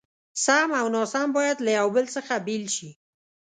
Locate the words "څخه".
2.15-2.33